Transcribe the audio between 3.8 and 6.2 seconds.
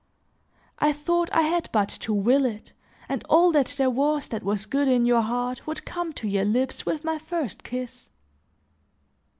was that was good in your heart would come